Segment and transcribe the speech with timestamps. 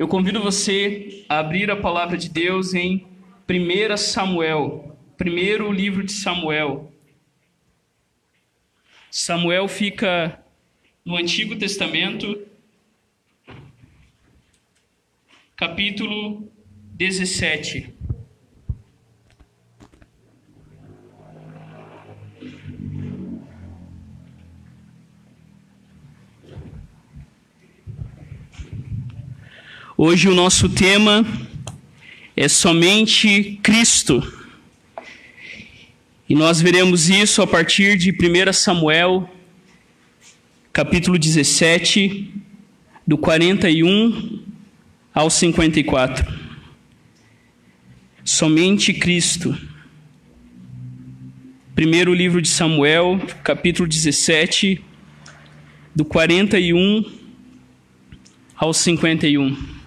[0.00, 3.06] Eu convido você a abrir a palavra de Deus em
[3.46, 6.90] 1 Samuel, primeiro livro de Samuel.
[9.10, 10.42] Samuel fica
[11.04, 12.46] no Antigo Testamento,
[15.54, 16.50] capítulo
[16.94, 17.99] 17.
[30.02, 31.26] Hoje o nosso tema
[32.34, 34.22] é somente Cristo.
[36.26, 39.30] E nós veremos isso a partir de 1 Samuel,
[40.72, 42.32] capítulo 17,
[43.06, 44.42] do 41
[45.12, 46.34] ao 54.
[48.24, 49.54] Somente Cristo.
[51.74, 54.82] Primeiro livro de Samuel, capítulo 17,
[55.94, 57.04] do 41
[58.56, 59.79] ao 51.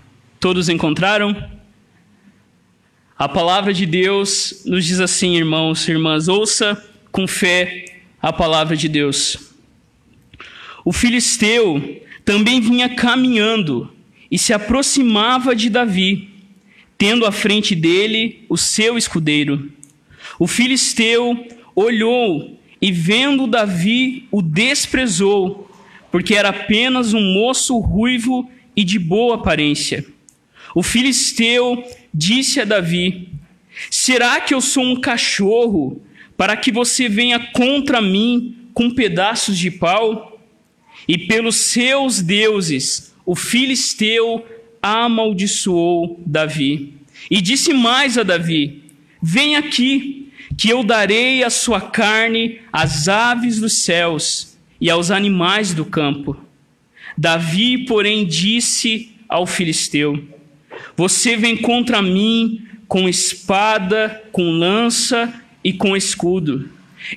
[0.44, 1.33] Todos encontraram?
[3.17, 7.85] A palavra de Deus nos diz assim, irmãos e irmãs, ouça com fé
[8.22, 9.53] a palavra de Deus.
[10.83, 13.89] O filisteu também vinha caminhando
[14.30, 16.30] e se aproximava de Davi,
[16.97, 19.72] tendo à frente dele o seu escudeiro.
[20.38, 25.72] O filisteu olhou e, vendo Davi, o desprezou,
[26.11, 30.11] porque era apenas um moço ruivo e de boa aparência.
[30.75, 33.29] O filisteu disse a Davi:
[33.89, 36.02] Será que eu sou um cachorro
[36.35, 40.39] para que você venha contra mim com pedaços de pau?
[41.07, 44.45] E pelos seus deuses, o filisteu
[44.81, 46.94] amaldiçoou Davi.
[47.29, 48.83] E disse mais a Davi:
[49.21, 55.73] Vem aqui, que eu darei a sua carne às aves dos céus e aos animais
[55.73, 56.38] do campo.
[57.17, 60.32] Davi, porém, disse ao filisteu:
[60.95, 66.69] você vem contra mim com espada, com lança e com escudo.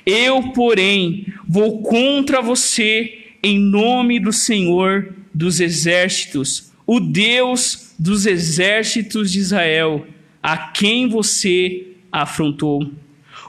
[0.05, 9.31] Eu, porém, vou contra você em nome do Senhor dos exércitos, o Deus dos exércitos
[9.31, 10.06] de Israel,
[10.43, 12.91] a quem você afrontou.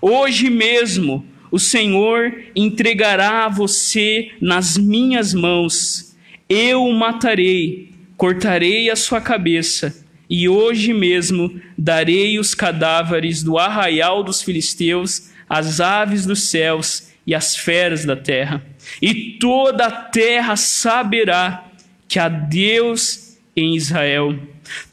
[0.02, 6.16] Hoje mesmo o Senhor entregará você nas minhas mãos.
[6.50, 14.24] Eu o matarei, cortarei a sua cabeça e hoje mesmo darei os cadáveres do arraial
[14.24, 18.66] dos filisteus às aves dos céus e às feras da terra.
[19.02, 21.66] E toda a terra saberá
[22.08, 24.38] que há Deus em Israel.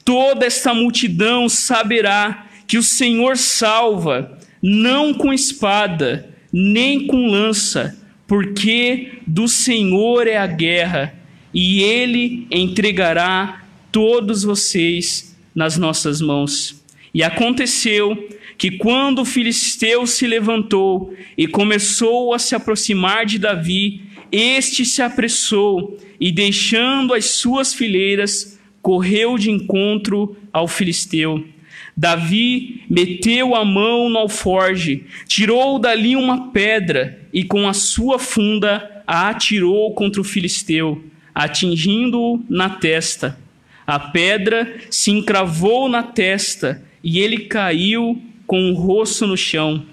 [0.05, 7.97] Toda esta multidão saberá que o Senhor salva, não com espada, nem com lança,
[8.27, 11.15] porque do Senhor é a guerra,
[11.53, 13.64] e ele entregará
[13.95, 16.83] todos vocês nas nossas mãos.
[17.15, 18.29] E aconteceu
[18.59, 25.01] que quando o filisteu se levantou e começou a se aproximar de Davi, este se
[25.01, 31.45] apressou e, deixando as suas fileiras, correu de encontro ao filisteu.
[31.97, 39.05] Davi meteu a mão no alforge, tirou dali uma pedra e, com a sua funda,
[39.07, 41.01] a atirou contra o filisteu,
[41.33, 43.44] atingindo-o na testa
[43.87, 49.85] a pedra se encravou na testa e ele caiu com o rosto no chão.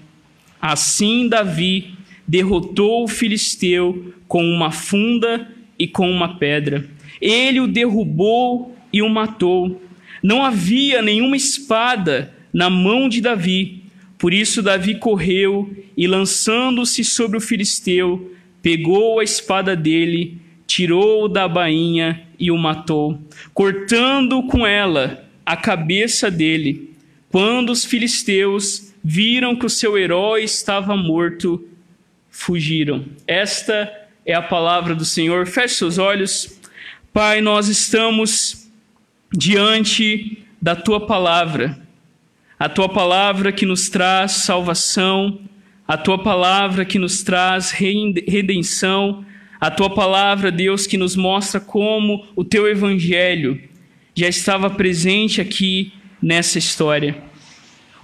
[0.60, 1.94] Assim Davi
[2.26, 5.48] derrotou o filisteu com uma funda
[5.78, 6.88] e com uma pedra.
[7.20, 9.82] Ele o derrubou e o matou.
[10.22, 13.82] Não havia nenhuma espada na mão de Davi.
[14.16, 18.32] Por isso Davi correu e lançando-se sobre o filisteu,
[18.62, 20.40] pegou a espada dele
[20.72, 23.20] tirou da bainha e o matou,
[23.52, 26.94] cortando com ela a cabeça dele.
[27.30, 31.62] Quando os filisteus viram que o seu herói estava morto,
[32.30, 33.04] fugiram.
[33.26, 33.92] Esta
[34.24, 35.46] é a palavra do Senhor.
[35.46, 36.58] Feche seus olhos.
[37.12, 38.70] Pai, nós estamos
[39.30, 41.78] diante da tua palavra.
[42.58, 45.38] A tua palavra que nos traz salvação,
[45.86, 49.22] a tua palavra que nos traz redenção,
[49.62, 53.62] a tua palavra, Deus, que nos mostra como o teu evangelho
[54.12, 57.22] já estava presente aqui nessa história.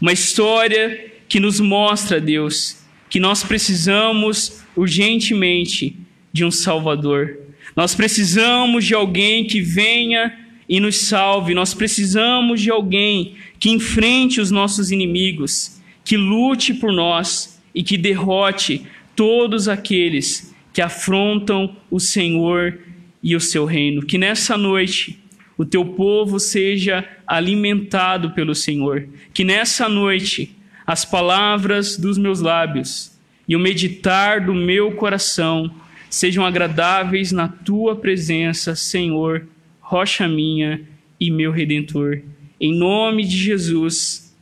[0.00, 5.96] Uma história que nos mostra, Deus, que nós precisamos urgentemente
[6.32, 7.40] de um Salvador.
[7.74, 10.38] Nós precisamos de alguém que venha
[10.68, 11.54] e nos salve.
[11.54, 17.98] Nós precisamos de alguém que enfrente os nossos inimigos, que lute por nós e que
[17.98, 18.82] derrote
[19.16, 22.78] todos aqueles que afrontam o Senhor
[23.20, 24.00] e o seu reino.
[24.00, 25.18] Que nessa noite
[25.56, 29.08] o teu povo seja alimentado pelo Senhor.
[29.34, 30.54] Que nessa noite
[30.86, 33.10] as palavras dos meus lábios
[33.48, 35.68] e o meditar do meu coração
[36.08, 39.48] sejam agradáveis na tua presença, Senhor,
[39.80, 40.82] rocha minha
[41.18, 42.22] e meu redentor.
[42.60, 44.32] Em nome de Jesus.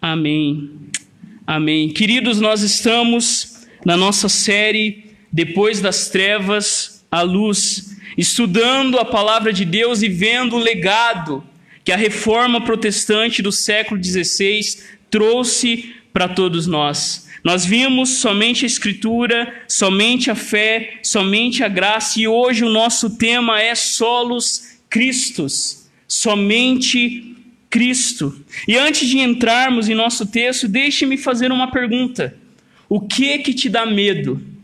[0.00, 0.70] Amém.
[1.46, 1.90] Amém.
[1.90, 5.07] Queridos, nós estamos na nossa série
[5.38, 11.44] Depois das Trevas à Luz, estudando a palavra de Deus e vendo o legado
[11.84, 17.28] que a reforma protestante do século XVI trouxe para todos nós.
[17.44, 23.16] Nós vimos somente a Escritura, somente a fé, somente a graça, e hoje o nosso
[23.16, 27.36] tema é solos Cristos, somente
[27.70, 28.44] Cristo.
[28.66, 32.36] E antes de entrarmos em nosso texto, deixe-me fazer uma pergunta.
[32.88, 34.57] O que que te dá medo?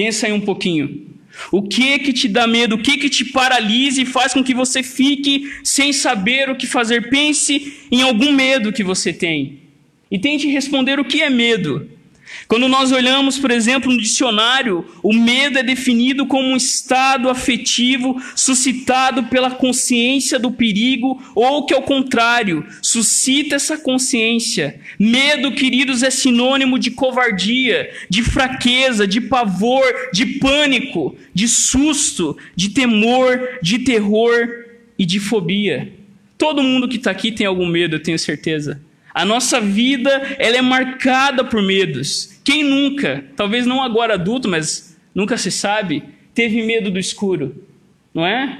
[0.00, 1.08] Pensa aí um pouquinho.
[1.52, 2.76] O que que te dá medo?
[2.76, 6.66] O que que te paralisa e faz com que você fique sem saber o que
[6.66, 7.10] fazer?
[7.10, 9.58] Pense em algum medo que você tem.
[10.10, 11.86] E tente responder o que é medo.
[12.48, 18.20] Quando nós olhamos, por exemplo, no dicionário, o medo é definido como um estado afetivo
[18.34, 24.80] suscitado pela consciência do perigo ou que, ao contrário, suscita essa consciência.
[24.98, 32.70] Medo, queridos, é sinônimo de covardia, de fraqueza, de pavor, de pânico, de susto, de
[32.70, 34.48] temor, de terror
[34.98, 35.92] e de fobia.
[36.36, 38.80] Todo mundo que está aqui tem algum medo, eu tenho certeza.
[39.14, 42.40] A nossa vida ela é marcada por medos.
[42.44, 46.04] Quem nunca, talvez não agora adulto, mas nunca se sabe,
[46.34, 47.64] teve medo do escuro,
[48.14, 48.58] não é?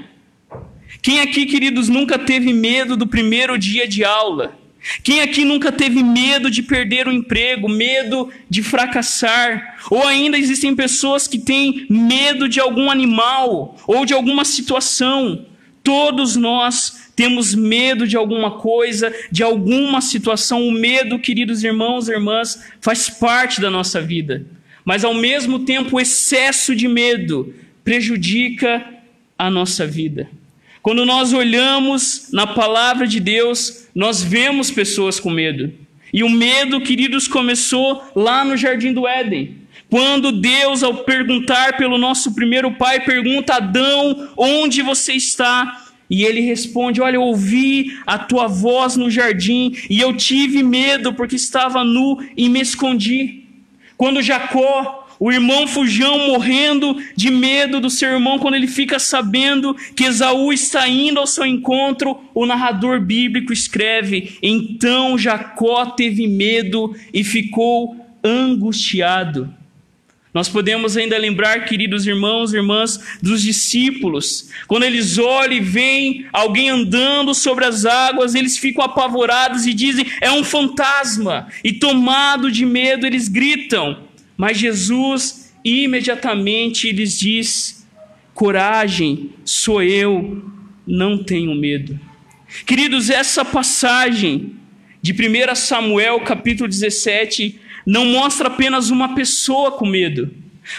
[1.01, 4.59] Quem aqui, queridos, nunca teve medo do primeiro dia de aula?
[5.03, 9.77] Quem aqui nunca teve medo de perder o emprego, medo de fracassar?
[9.89, 15.45] Ou ainda existem pessoas que têm medo de algum animal ou de alguma situação?
[15.83, 20.67] Todos nós temos medo de alguma coisa, de alguma situação.
[20.67, 24.43] O medo, queridos irmãos e irmãs, faz parte da nossa vida.
[24.83, 27.53] Mas ao mesmo tempo, o excesso de medo
[27.83, 28.83] prejudica
[29.37, 30.27] a nossa vida.
[30.81, 35.71] Quando nós olhamos na palavra de Deus, nós vemos pessoas com medo.
[36.11, 39.57] E o medo, queridos, começou lá no jardim do Éden.
[39.91, 45.90] Quando Deus, ao perguntar pelo nosso primeiro pai, pergunta a Adão: onde você está?
[46.11, 51.13] E ele responde: Olha, eu ouvi a tua voz no jardim e eu tive medo
[51.13, 53.45] porque estava nu e me escondi.
[53.95, 59.73] Quando Jacó, o irmão Fujão, morrendo de medo do seu irmão, quando ele fica sabendo
[59.95, 66.93] que Esaú está indo ao seu encontro, o narrador bíblico escreve: Então Jacó teve medo
[67.13, 69.60] e ficou angustiado.
[70.33, 74.49] Nós podemos ainda lembrar, queridos irmãos e irmãs, dos discípulos.
[74.65, 80.05] Quando eles olham e veem alguém andando sobre as águas, eles ficam apavorados e dizem:
[80.21, 81.47] é um fantasma.
[81.63, 84.03] E tomado de medo, eles gritam.
[84.37, 87.85] Mas Jesus imediatamente lhes diz:
[88.33, 90.41] coragem, sou eu,
[90.87, 91.99] não tenho medo.
[92.65, 94.55] Queridos, essa passagem
[95.01, 97.59] de 1 Samuel, capítulo 17,
[97.91, 100.31] não mostra apenas uma pessoa com medo,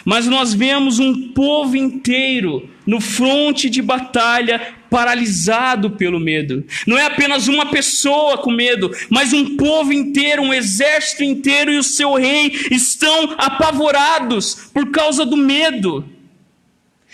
[0.03, 6.65] mas nós vemos um povo inteiro no fronte de batalha paralisado pelo medo.
[6.87, 11.77] Não é apenas uma pessoa com medo, mas um povo inteiro, um exército inteiro e
[11.77, 16.07] o seu rei estão apavorados por causa do medo.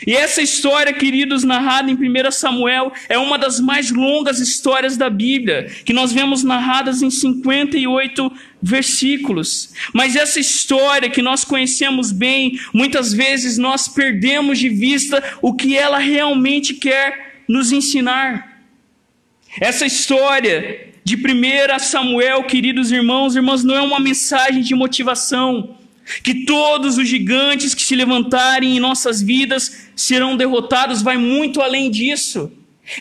[0.06, 5.10] E essa história, queridos, narrada em 1 Samuel, é uma das mais longas histórias da
[5.10, 9.72] Bíblia, que nós vemos narradas em 58 versículos.
[9.92, 15.76] Mas essa história que nós conhecemos bem, muitas vezes nós perdemos de vista o que
[15.76, 18.62] ela realmente quer nos ensinar.
[19.60, 25.77] Essa história de 1 Samuel, queridos irmãos e irmãs, não é uma mensagem de motivação
[26.22, 31.90] que todos os gigantes que se levantarem em nossas vidas serão derrotados, vai muito além
[31.90, 32.50] disso.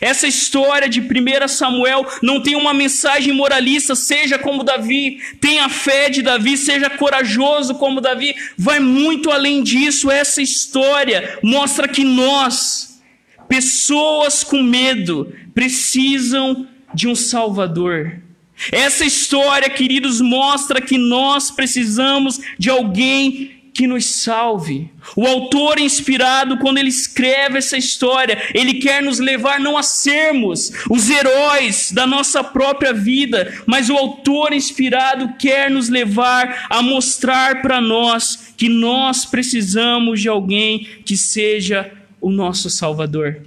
[0.00, 6.10] Essa história de 1 Samuel não tem uma mensagem moralista, seja como Davi, tenha fé
[6.10, 10.10] de Davi, seja corajoso como Davi, vai muito além disso.
[10.10, 13.00] Essa história mostra que nós,
[13.48, 18.27] pessoas com medo, precisam de um Salvador.
[18.72, 24.90] Essa história, queridos, mostra que nós precisamos de alguém que nos salve.
[25.14, 30.72] O autor inspirado, quando ele escreve essa história, ele quer nos levar não a sermos
[30.90, 37.62] os heróis da nossa própria vida, mas o autor inspirado quer nos levar a mostrar
[37.62, 41.88] para nós que nós precisamos de alguém que seja
[42.20, 43.42] o nosso Salvador.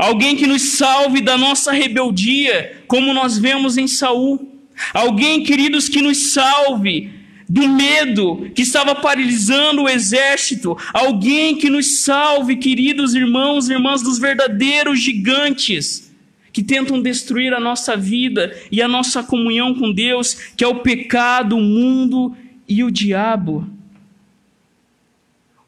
[0.00, 4.55] Alguém que nos salve da nossa rebeldia, como nós vemos em Saul.
[4.92, 7.10] Alguém, queridos, que nos salve
[7.48, 10.76] do medo que estava paralisando o exército.
[10.92, 16.06] Alguém que nos salve, queridos irmãos e irmãs, dos verdadeiros gigantes
[16.52, 20.76] que tentam destruir a nossa vida e a nossa comunhão com Deus, que é o
[20.76, 22.34] pecado, o mundo
[22.66, 23.68] e o diabo.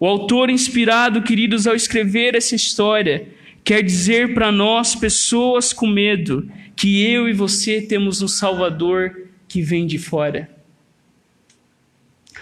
[0.00, 3.28] O autor inspirado, queridos, ao escrever essa história,
[3.62, 9.60] quer dizer para nós, pessoas com medo, que eu e você temos um Salvador que
[9.60, 10.48] vem de fora.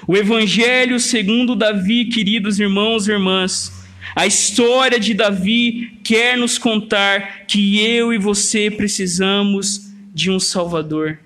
[0.06, 3.72] O Evangelho segundo Davi, queridos irmãos e irmãs,
[4.14, 11.18] a história de Davi quer nos contar que eu e você precisamos de um Salvador.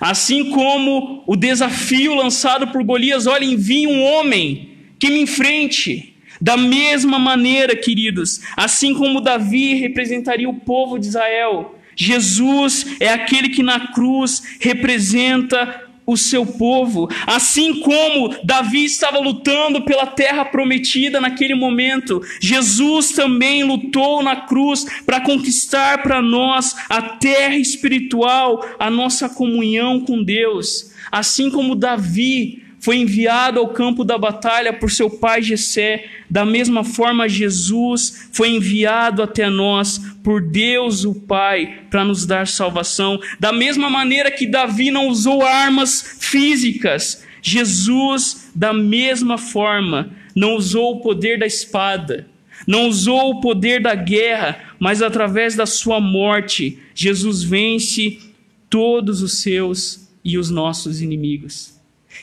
[0.00, 6.14] Assim como o desafio lançado por Golias, olha, envie um homem que me enfrente.
[6.40, 13.48] Da mesma maneira, queridos, assim como Davi representaria o povo de Israel, Jesus é aquele
[13.48, 21.20] que na cruz representa o seu povo, assim como Davi estava lutando pela terra prometida
[21.20, 28.88] naquele momento, Jesus também lutou na cruz para conquistar para nós a terra espiritual, a
[28.88, 30.92] nossa comunhão com Deus.
[31.10, 36.84] Assim como Davi foi enviado ao campo da batalha por seu pai Jessé, da mesma
[36.84, 43.20] forma Jesus foi enviado até nós por Deus o Pai para nos dar salvação.
[43.38, 50.96] Da mesma maneira que Davi não usou armas físicas, Jesus da mesma forma não usou
[50.96, 52.26] o poder da espada,
[52.66, 58.18] não usou o poder da guerra, mas através da sua morte, Jesus vence
[58.68, 61.75] todos os seus e os nossos inimigos.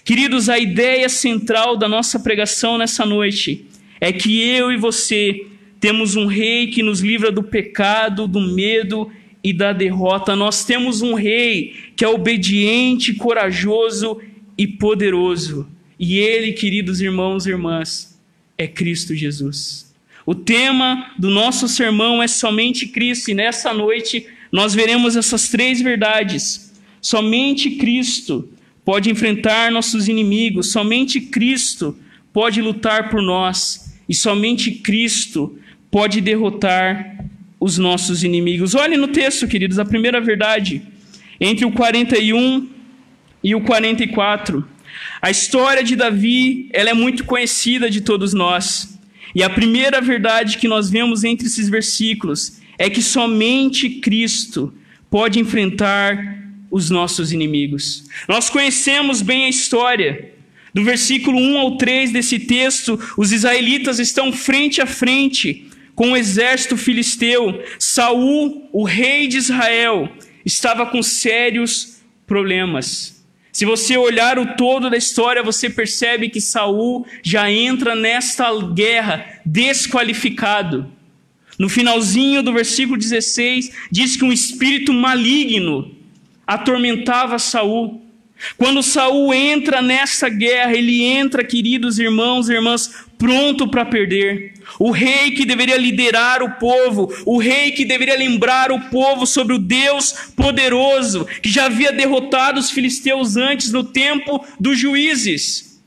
[0.03, 3.65] Queridos, a ideia central da nossa pregação nessa noite
[4.01, 5.47] é que eu e você
[5.79, 9.09] temos um rei que nos livra do pecado, do medo
[9.41, 10.35] e da derrota.
[10.35, 14.19] Nós temos um rei que é obediente, corajoso
[14.57, 15.69] e poderoso.
[15.97, 18.19] E ele, queridos irmãos e irmãs,
[18.57, 19.93] é Cristo Jesus.
[20.25, 25.81] O tema do nosso sermão é somente Cristo, e nessa noite nós veremos essas três
[25.81, 26.73] verdades.
[27.01, 28.49] Somente Cristo
[28.85, 31.97] pode enfrentar nossos inimigos, somente Cristo
[32.31, 35.57] pode lutar por nós e somente Cristo
[35.89, 37.25] pode derrotar
[37.59, 38.75] os nossos inimigos.
[38.75, 40.81] Olhe no texto, queridos, a primeira verdade,
[41.39, 42.67] entre o 41
[43.43, 44.67] e o 44.
[45.21, 48.99] A história de Davi, ela é muito conhecida de todos nós.
[49.33, 54.73] E a primeira verdade que nós vemos entre esses versículos é que somente Cristo
[55.09, 56.42] pode enfrentar
[56.73, 58.03] os nossos inimigos.
[58.27, 60.33] Nós conhecemos bem a história.
[60.73, 66.17] Do versículo 1 ao 3 desse texto, os israelitas estão frente a frente com o
[66.17, 67.63] exército filisteu.
[67.77, 70.09] Saul, o rei de Israel,
[70.43, 73.23] estava com sérios problemas.
[73.51, 79.41] Se você olhar o todo da história, você percebe que Saul já entra nesta guerra
[79.45, 80.91] desqualificado.
[81.59, 86.01] No finalzinho do versículo 16, diz que um espírito maligno
[86.45, 88.01] atormentava Saul.
[88.57, 94.53] Quando Saul entra nessa guerra, ele entra, queridos irmãos e irmãs, pronto para perder.
[94.77, 99.53] O rei que deveria liderar o povo, o rei que deveria lembrar o povo sobre
[99.53, 105.79] o Deus poderoso, que já havia derrotado os filisteus antes no tempo dos juízes.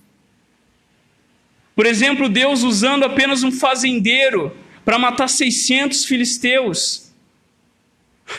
[1.75, 7.06] Por exemplo, Deus usando apenas um fazendeiro para matar 600 filisteus.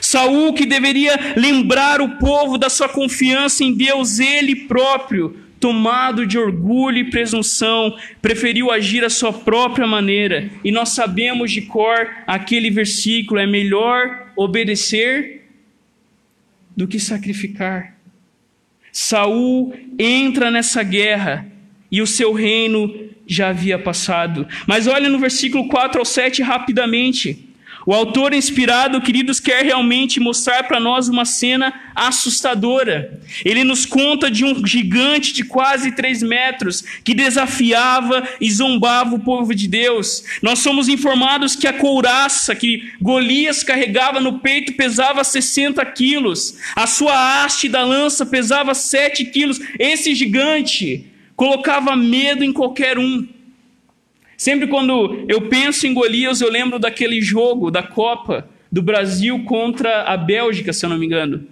[0.01, 6.38] Saul, que deveria lembrar o povo da sua confiança em Deus, ele próprio, tomado de
[6.38, 10.50] orgulho e presunção, preferiu agir à sua própria maneira.
[10.63, 15.48] E nós sabemos de cor aquele versículo: é melhor obedecer
[16.75, 17.98] do que sacrificar.
[18.91, 21.46] Saul entra nessa guerra
[21.91, 22.94] e o seu reino
[23.25, 24.48] já havia passado.
[24.65, 27.46] Mas olha no versículo 4 ao 7 rapidamente.
[27.88, 33.17] O autor inspirado, queridos, quer realmente mostrar para nós uma cena assustadora.
[33.46, 39.20] Ele nos conta de um gigante de quase três metros que desafiava e zombava o
[39.22, 40.22] povo de Deus.
[40.41, 46.58] Nós somos informados que a couraça que Golias carregava no peito pesava 60 quilos.
[46.75, 49.62] A sua haste da lança pesava 7 quilos.
[49.79, 51.06] Esse gigante
[51.38, 53.37] colocava medo em qualquer um.
[54.38, 60.03] Sempre quando eu penso em Golias, eu lembro daquele jogo da Copa do Brasil contra
[60.03, 61.48] a Bélgica, se eu não me engano.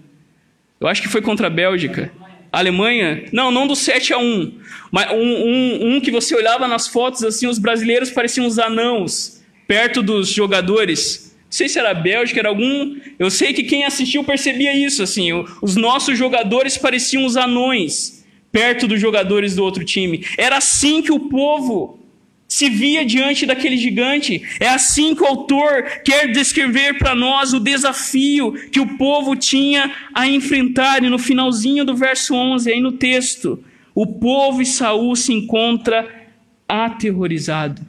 [0.79, 2.11] Eu acho que foi contra a Bélgica.
[2.51, 3.25] A Alemanha?
[3.31, 4.53] Não, não do 7 a 1.
[4.91, 9.43] Mas um, um, um que você olhava nas fotos assim, os brasileiros pareciam uns anãos
[9.67, 11.35] perto dos jogadores.
[11.49, 12.97] sei se era Bélgica, era algum.
[13.17, 15.31] Eu sei que quem assistiu percebia isso, assim.
[15.59, 20.23] Os nossos jogadores pareciam os anões perto dos jogadores do outro time.
[20.37, 22.04] Era assim que o povo
[22.47, 24.41] se via diante daquele gigante.
[24.59, 29.91] É assim que o autor quer descrever para nós o desafio que o povo tinha
[30.13, 31.03] a enfrentar.
[31.03, 36.07] E no finalzinho do verso 11, aí no texto, o povo e Saul se encontra
[36.67, 37.81] aterrorizado.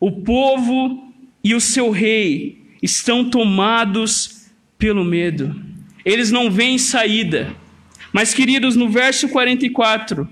[0.00, 1.12] O povo
[1.42, 4.46] e o seu rei estão tomados
[4.78, 5.54] pelo medo.
[6.04, 7.54] Eles não veem saída.
[8.12, 10.28] Mas, queridos, no verso 44,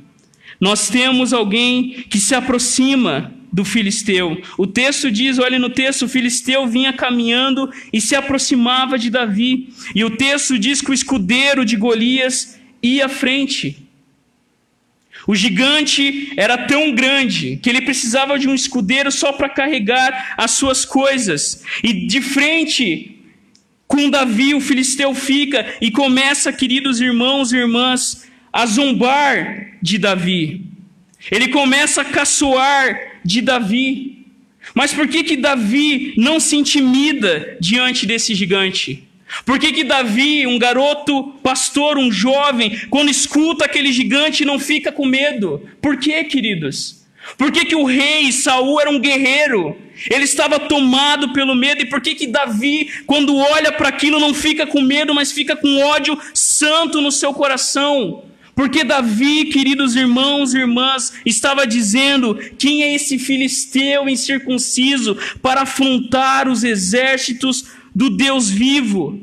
[0.60, 4.40] nós temos alguém que se aproxima do filisteu.
[4.58, 9.68] O texto diz, olha no texto, o filisteu vinha caminhando e se aproximava de Davi.
[9.94, 13.86] E o texto diz que o escudeiro de Golias ia à frente.
[15.26, 20.52] O gigante era tão grande que ele precisava de um escudeiro só para carregar as
[20.52, 21.64] suas coisas.
[21.82, 23.16] E de frente
[23.88, 28.25] com Davi, o filisteu fica e começa, queridos irmãos e irmãs,
[28.56, 30.62] a zombar de Davi.
[31.30, 34.24] Ele começa a caçoar de Davi.
[34.74, 39.04] Mas por que que Davi não se intimida diante desse gigante?
[39.44, 44.90] Por que, que Davi, um garoto pastor, um jovem, quando escuta aquele gigante, não fica
[44.90, 45.68] com medo?
[45.82, 47.04] Por que, queridos?
[47.36, 49.76] Por que, que o rei Saul era um guerreiro?
[50.10, 51.82] Ele estava tomado pelo medo.
[51.82, 55.54] E por que, que Davi, quando olha para aquilo, não fica com medo, mas fica
[55.54, 58.24] com ódio santo no seu coração?
[58.56, 66.48] Porque Davi, queridos irmãos e irmãs, estava dizendo: quem é esse filisteu incircunciso para afrontar
[66.48, 69.20] os exércitos do Deus vivo.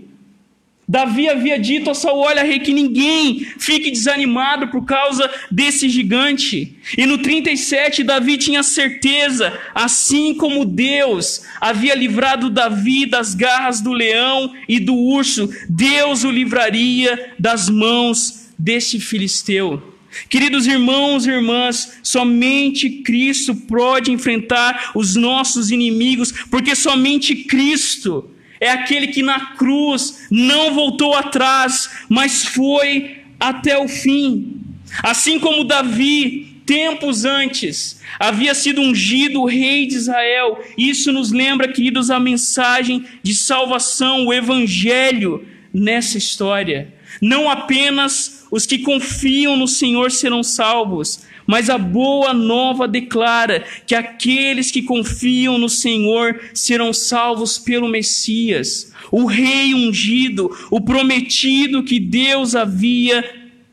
[0.87, 6.77] Davi havia dito a Saul: Olha, rei, que ninguém fique desanimado por causa desse gigante.
[6.95, 13.93] E no 37, Davi tinha certeza, assim como Deus havia livrado Davi das garras do
[13.93, 19.83] leão e do urso, Deus o livraria das mãos deste filisteu.
[20.29, 28.69] Queridos irmãos e irmãs, somente Cristo pode enfrentar os nossos inimigos, porque somente Cristo é
[28.69, 34.61] aquele que na cruz não voltou atrás, mas foi até o fim.
[35.01, 42.09] Assim como Davi, tempos antes, havia sido ungido rei de Israel, isso nos lembra, queridos,
[42.09, 46.93] a mensagem de salvação, o evangelho nessa história.
[47.21, 53.95] Não apenas os que confiam no Senhor serão salvos, mas a boa nova declara que
[53.95, 61.99] aqueles que confiam no Senhor serão salvos pelo Messias, o Rei ungido, o prometido que
[61.99, 63.27] Deus havia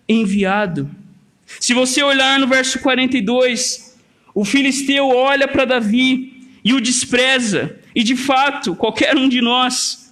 [0.09, 0.91] enviado.
[1.61, 3.99] Se você olhar no verso 42,
[4.35, 10.11] o filisteu olha para Davi e o despreza, e de fato, qualquer um de nós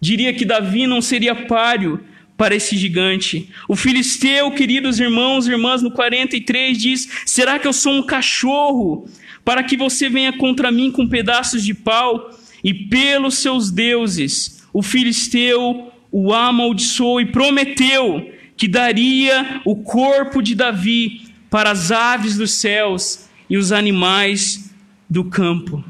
[0.00, 2.00] diria que Davi não seria páreo
[2.36, 3.48] para esse gigante.
[3.68, 9.08] O filisteu, queridos irmãos e irmãs, no 43 diz: Será que eu sou um cachorro
[9.44, 12.30] para que você venha contra mim com pedaços de pau?
[12.64, 20.54] E pelos seus deuses, o filisteu o amaldiçoou e prometeu que daria o corpo de
[20.54, 24.72] Davi para as aves dos céus e os animais
[25.08, 25.82] do campo.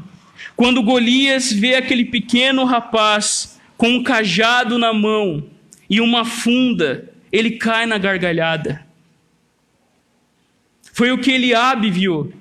[0.54, 5.44] Quando Golias vê aquele pequeno rapaz com um cajado na mão,
[5.88, 8.84] e uma funda, ele cai na gargalhada.
[10.92, 12.32] Foi o que Eliabe viu.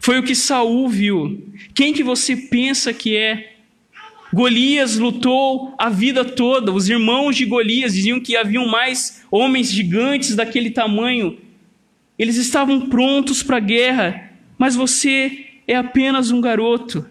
[0.00, 1.52] Foi o que Saul viu.
[1.74, 3.54] Quem que você pensa que é?
[4.32, 6.72] Golias lutou a vida toda.
[6.72, 11.38] Os irmãos de Golias diziam que haviam mais homens gigantes daquele tamanho.
[12.18, 17.06] Eles estavam prontos para a guerra, mas você é apenas um garoto.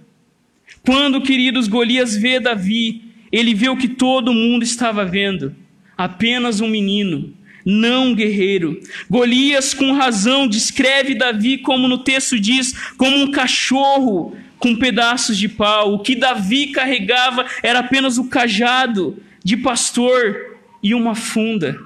[0.86, 3.05] Quando, queridos, Golias vê Davi,
[3.36, 5.54] ele vê o que todo mundo estava vendo
[5.98, 7.34] apenas um menino,
[7.66, 8.80] não um guerreiro.
[9.10, 15.50] Golias, com razão, descreve Davi, como no texto diz, como um cachorro com pedaços de
[15.50, 15.96] pau.
[15.96, 21.78] O que Davi carregava era apenas o cajado de pastor e uma funda.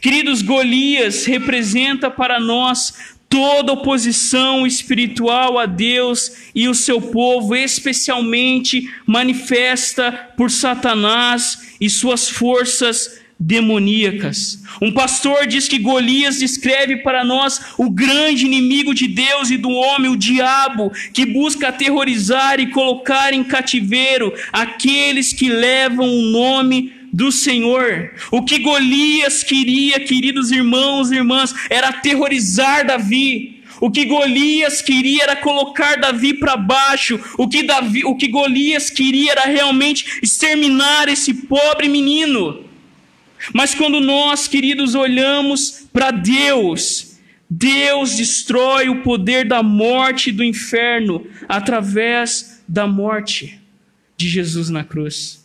[0.00, 8.90] Queridos, Golias representa para nós toda oposição espiritual a Deus e o seu povo, especialmente
[9.06, 14.62] manifesta por Satanás e suas forças demoníacas.
[14.82, 19.70] Um pastor diz que Golias descreve para nós o grande inimigo de Deus e do
[19.70, 27.01] homem, o diabo, que busca aterrorizar e colocar em cativeiro aqueles que levam o nome
[27.12, 28.12] do Senhor.
[28.30, 33.62] O que Golias queria, queridos irmãos e irmãs, era aterrorizar Davi.
[33.80, 37.20] O que Golias queria era colocar Davi para baixo.
[37.36, 42.64] O que, Davi, o que Golias queria era realmente exterminar esse pobre menino.
[43.52, 47.18] Mas quando nós, queridos, olhamos para Deus,
[47.50, 53.60] Deus destrói o poder da morte e do inferno através da morte
[54.16, 55.41] de Jesus na cruz.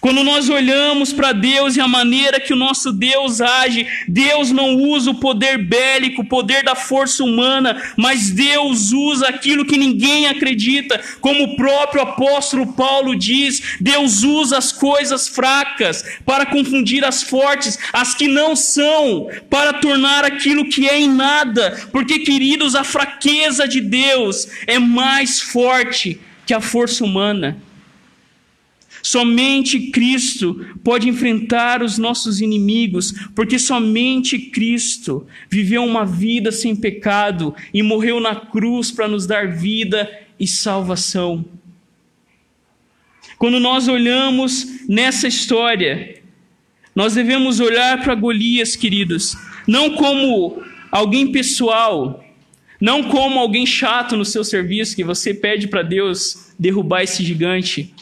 [0.00, 4.76] Quando nós olhamos para Deus e a maneira que o nosso Deus age, Deus não
[4.76, 10.26] usa o poder bélico, o poder da força humana, mas Deus usa aquilo que ninguém
[10.26, 17.22] acredita, como o próprio apóstolo Paulo diz: Deus usa as coisas fracas para confundir as
[17.22, 22.84] fortes, as que não são, para tornar aquilo que é em nada, porque, queridos, a
[22.84, 27.67] fraqueza de Deus é mais forte que a força humana.
[29.02, 37.54] Somente Cristo pode enfrentar os nossos inimigos, porque somente Cristo viveu uma vida sem pecado
[37.72, 41.44] e morreu na cruz para nos dar vida e salvação.
[43.38, 46.20] Quando nós olhamos nessa história,
[46.94, 52.24] nós devemos olhar para Golias, queridos, não como alguém pessoal,
[52.80, 57.94] não como alguém chato no seu serviço que você pede para Deus derrubar esse gigante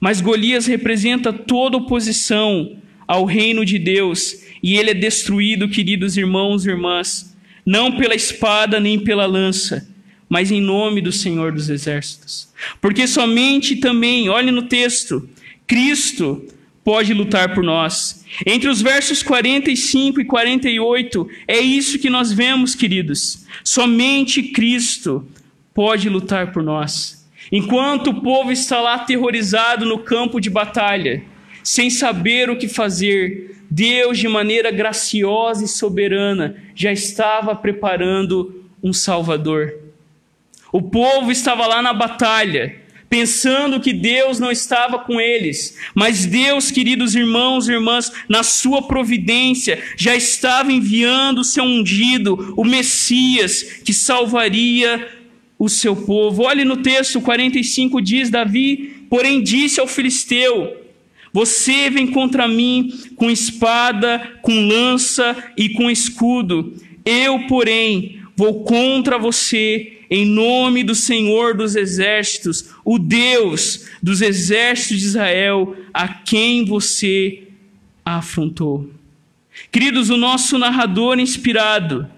[0.00, 6.64] mas Golias representa toda oposição ao reino de Deus, e ele é destruído, queridos irmãos
[6.64, 7.36] e irmãs,
[7.66, 9.88] não pela espada nem pela lança,
[10.28, 12.48] mas em nome do Senhor dos Exércitos.
[12.80, 15.28] Porque somente também, olhe no texto,
[15.66, 16.46] Cristo
[16.84, 18.24] pode lutar por nós.
[18.46, 23.44] Entre os versos 45 e 48, é isso que nós vemos, queridos.
[23.62, 25.26] Somente Cristo
[25.74, 27.19] pode lutar por nós.
[27.50, 31.22] Enquanto o povo está lá aterrorizado no campo de batalha,
[31.62, 38.92] sem saber o que fazer, Deus, de maneira graciosa e soberana, já estava preparando um
[38.92, 39.74] Salvador.
[40.72, 42.76] O povo estava lá na batalha,
[43.08, 48.82] pensando que Deus não estava com eles, mas Deus, queridos irmãos e irmãs, na sua
[48.82, 55.19] providência, já estava enviando o seu ungido, o Messias, que salvaria
[55.60, 56.44] o seu povo.
[56.44, 60.74] Olhe no texto 45 diz Davi, porém disse ao filisteu:
[61.34, 66.74] Você vem contra mim com espada, com lança e com escudo.
[67.04, 74.98] Eu, porém, vou contra você em nome do Senhor dos exércitos, o Deus dos exércitos
[74.98, 77.42] de Israel, a quem você
[78.04, 78.90] afrontou.
[79.70, 82.08] Queridos, o nosso narrador inspirado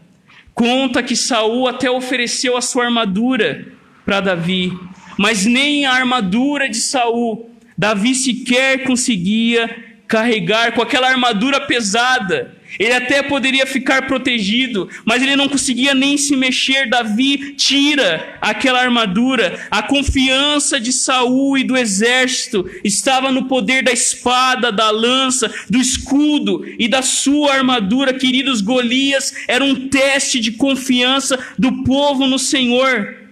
[0.55, 3.67] Conta que Saul até ofereceu a sua armadura
[4.05, 4.73] para Davi,
[5.19, 9.69] mas nem a armadura de Saul Davi sequer conseguia
[10.07, 12.55] carregar com aquela armadura pesada.
[12.79, 16.89] Ele até poderia ficar protegido, mas ele não conseguia nem se mexer.
[16.89, 19.67] Davi tira aquela armadura.
[19.71, 25.79] A confiança de Saul e do exército estava no poder da espada, da lança, do
[25.79, 28.15] escudo e da sua armadura.
[28.15, 33.23] Queridos, Golias era um teste de confiança do povo no Senhor.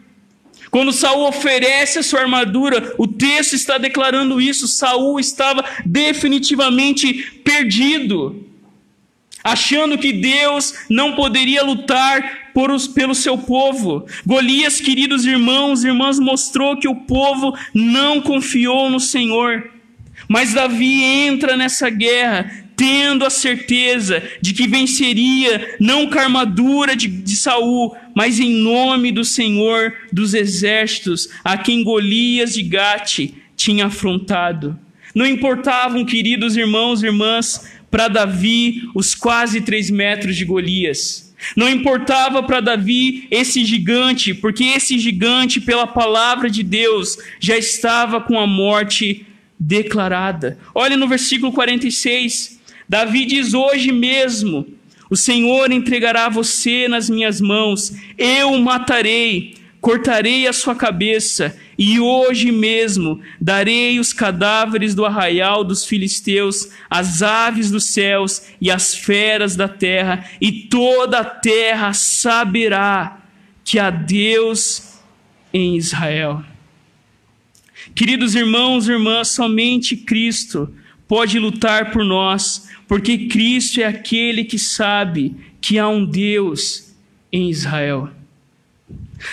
[0.70, 4.68] Quando Saul oferece a sua armadura, o texto está declarando isso.
[4.68, 8.49] Saul estava definitivamente perdido
[9.42, 14.06] achando que Deus não poderia lutar por os, pelo seu povo.
[14.26, 19.70] Golias, queridos irmãos e irmãs, mostrou que o povo não confiou no Senhor.
[20.28, 26.96] Mas Davi entra nessa guerra tendo a certeza de que venceria não com a armadura
[26.96, 33.34] de, de Saul, mas em nome do Senhor dos exércitos, a quem Golias de Gate
[33.54, 34.78] tinha afrontado.
[35.14, 41.34] Não importavam, queridos irmãos e irmãs, para Davi os quase três metros de Golias.
[41.56, 48.20] Não importava para Davi esse gigante, porque esse gigante, pela palavra de Deus, já estava
[48.20, 49.26] com a morte
[49.58, 50.58] declarada.
[50.74, 52.60] Olha no versículo 46.
[52.88, 54.66] Davi diz: Hoje mesmo
[55.10, 61.98] o Senhor entregará você nas minhas mãos, eu o matarei, cortarei a sua cabeça e
[61.98, 68.94] hoje mesmo darei os cadáveres do arraial dos filisteus, as aves dos céus e as
[68.94, 73.22] feras da terra, e toda a terra saberá
[73.64, 74.98] que há Deus
[75.52, 76.44] em Israel.
[77.94, 80.72] Queridos irmãos e irmãs, somente Cristo
[81.08, 86.94] pode lutar por nós, porque Cristo é aquele que sabe que há um Deus
[87.32, 88.10] em Israel.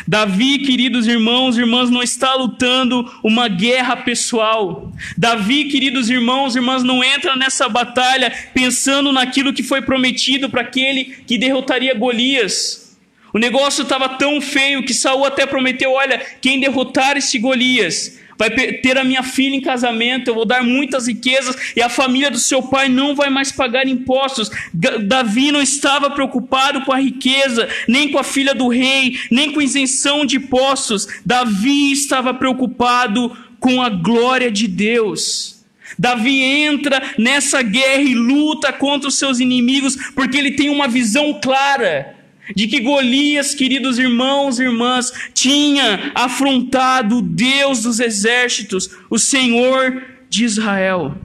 [0.08, 4.92] Davi, queridos irmãos e irmãs, não está lutando uma guerra pessoal.
[5.18, 10.62] Davi, queridos irmãos e irmãs, não entra nessa batalha pensando naquilo que foi prometido para
[10.62, 12.98] aquele que derrotaria Golias.
[13.34, 18.50] O negócio estava tão feio que Saul até prometeu: olha, quem derrotar esse Golias vai
[18.50, 22.38] ter a minha filha em casamento, eu vou dar muitas riquezas e a família do
[22.38, 24.50] seu pai não vai mais pagar impostos.
[24.74, 29.62] Davi não estava preocupado com a riqueza, nem com a filha do rei, nem com
[29.62, 31.08] isenção de impostos.
[31.26, 35.58] Davi estava preocupado com a glória de Deus.
[35.98, 41.40] Davi entra nessa guerra e luta contra os seus inimigos porque ele tem uma visão
[41.42, 42.17] clara
[42.56, 50.04] de que Golias, queridos irmãos e irmãs, tinha afrontado o Deus dos exércitos, o Senhor
[50.30, 51.18] de Israel.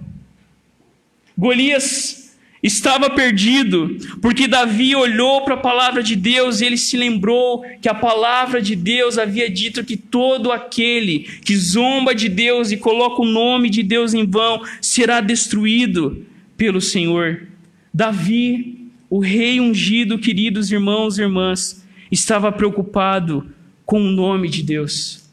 [1.37, 2.23] Golias
[2.63, 7.89] estava perdido, porque Davi olhou para a palavra de Deus e ele se lembrou que
[7.89, 13.21] a palavra de Deus havia dito que todo aquele que zomba de Deus e coloca
[13.21, 16.25] o nome de Deus em vão será destruído
[16.57, 17.49] pelo Senhor.
[17.93, 18.82] Davi
[19.13, 23.47] o rei ungido, queridos irmãos e irmãs, estava preocupado
[23.85, 25.31] com o nome de Deus.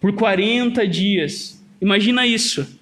[0.00, 2.80] Por 40 dias, imagina isso.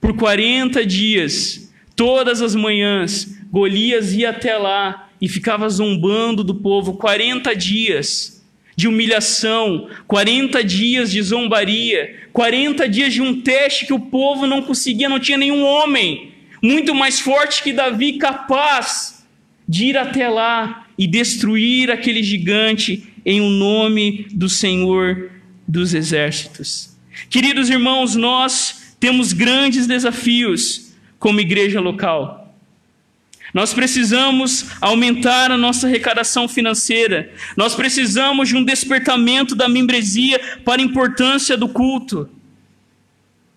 [0.00, 6.92] Por 40 dias, todas as manhãs, Golias ia até lá e ficava zombando do povo.
[6.92, 13.98] 40 dias de humilhação, 40 dias de zombaria, 40 dias de um teste que o
[13.98, 16.30] povo não conseguia, não tinha nenhum homem
[16.62, 19.15] muito mais forte que Davi capaz
[19.68, 25.30] de ir até lá e destruir aquele gigante em o um nome do Senhor
[25.66, 26.96] dos exércitos.
[27.28, 32.54] Queridos irmãos, nós temos grandes desafios como igreja local.
[33.52, 37.32] Nós precisamos aumentar a nossa arrecadação financeira.
[37.56, 42.28] Nós precisamos de um despertamento da membresia para a importância do culto.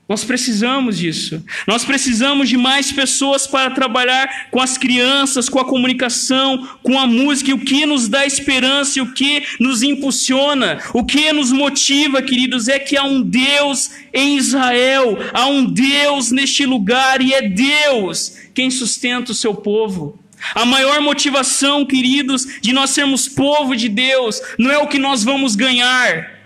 [0.09, 1.45] Nós precisamos disso.
[1.67, 7.05] Nós precisamos de mais pessoas para trabalhar com as crianças, com a comunicação, com a
[7.05, 11.51] música, e o que nos dá esperança e o que nos impulsiona, o que nos
[11.51, 17.31] motiva, queridos, é que há um Deus em Israel, há um Deus neste lugar e
[17.31, 20.17] é Deus quem sustenta o seu povo.
[20.55, 25.23] A maior motivação, queridos, de nós sermos povo de Deus não é o que nós
[25.23, 26.38] vamos ganhar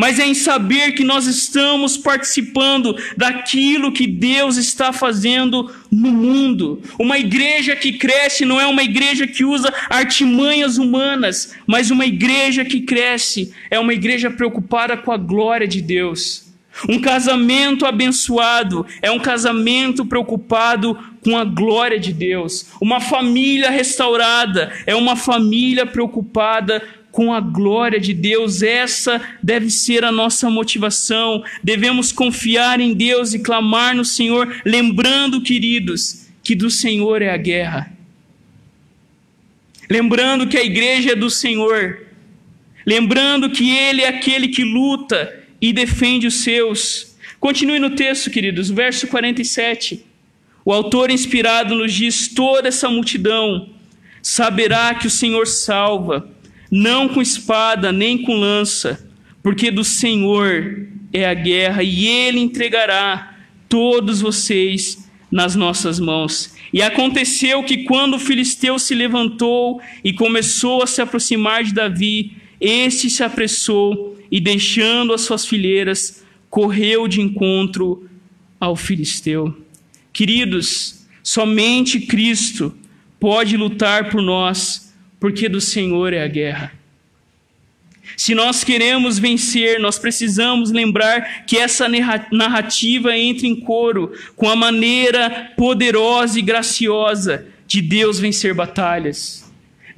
[0.00, 6.80] mas é em saber que nós estamos participando daquilo que Deus está fazendo no mundo.
[6.98, 12.64] Uma igreja que cresce não é uma igreja que usa artimanhas humanas, mas uma igreja
[12.64, 16.48] que cresce é uma igreja preocupada com a glória de Deus.
[16.88, 22.68] Um casamento abençoado é um casamento preocupado com a glória de Deus.
[22.80, 28.62] Uma família restaurada é uma família preocupada com a glória de Deus.
[28.62, 31.42] Essa deve ser a nossa motivação.
[31.62, 37.36] Devemos confiar em Deus e clamar no Senhor, lembrando, queridos, que do Senhor é a
[37.36, 37.92] guerra.
[39.88, 42.06] Lembrando que a igreja é do Senhor.
[42.86, 47.16] Lembrando que Ele é aquele que luta e defende os seus.
[47.38, 50.04] Continue no texto, queridos, verso 47.
[50.64, 53.68] O autor inspirado nos diz: toda essa multidão
[54.22, 56.28] saberá que o Senhor salva
[56.70, 59.08] não com espada nem com lança,
[59.42, 63.36] porque do Senhor é a guerra e ele entregará
[63.68, 66.54] todos vocês nas nossas mãos.
[66.72, 72.36] E aconteceu que quando o filisteu se levantou e começou a se aproximar de Davi,
[72.60, 78.08] este se apressou e, deixando as suas fileiras, correu de encontro
[78.58, 79.56] ao filisteu.
[80.12, 82.74] Queridos, somente Cristo
[83.18, 84.89] pode lutar por nós
[85.20, 86.72] porque do Senhor é a guerra.
[88.16, 91.86] Se nós queremos vencer, nós precisamos lembrar que essa
[92.32, 99.49] narrativa entra em coro com a maneira poderosa e graciosa de Deus vencer batalhas.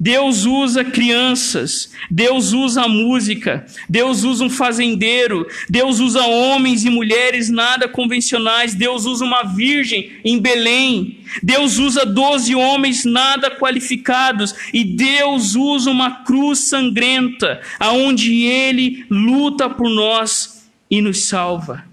[0.03, 7.49] Deus usa crianças, Deus usa música, Deus usa um fazendeiro, Deus usa homens e mulheres
[7.49, 14.83] nada convencionais, Deus usa uma virgem em Belém, Deus usa doze homens nada qualificados e
[14.83, 21.85] Deus usa uma cruz sangrenta, aonde Ele luta por nós e nos salva.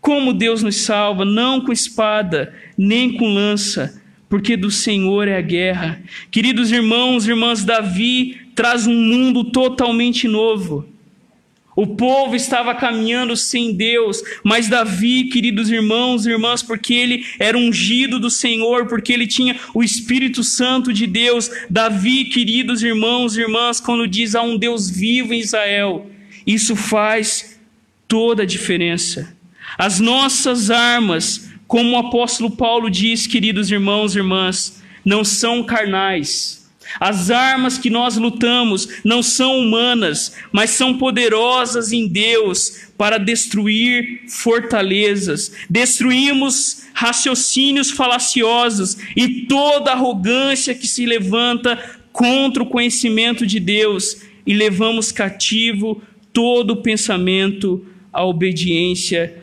[0.00, 1.24] Como Deus nos salva?
[1.24, 4.02] Não com espada, nem com lança,
[4.34, 6.02] porque do Senhor é a guerra.
[6.28, 10.84] Queridos irmãos irmãs, Davi traz um mundo totalmente novo.
[11.76, 17.56] O povo estava caminhando sem Deus, mas Davi, queridos irmãos e irmãs, porque ele era
[17.56, 21.48] ungido do Senhor, porque ele tinha o Espírito Santo de Deus.
[21.70, 26.10] Davi, queridos irmãos e irmãs, quando diz há um Deus vivo em Israel,
[26.44, 27.56] isso faz
[28.08, 29.32] toda a diferença.
[29.78, 36.64] As nossas armas como o apóstolo Paulo diz, queridos irmãos e irmãs, não são carnais.
[37.00, 44.22] As armas que nós lutamos não são humanas, mas são poderosas em Deus para destruir
[44.28, 45.52] fortalezas.
[45.68, 51.78] Destruímos raciocínios falaciosos e toda arrogância que se levanta
[52.12, 56.00] contra o conhecimento de Deus e levamos cativo
[56.32, 59.42] todo pensamento à obediência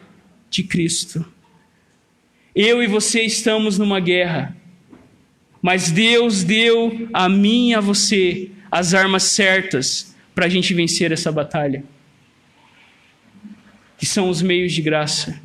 [0.50, 1.26] de Cristo.
[2.56, 4.56] Eu e você estamos numa guerra,
[5.62, 11.12] mas Deus deu a mim e a você as armas certas para a gente vencer
[11.12, 11.84] essa batalha,
[13.98, 15.40] que são os meios de graça.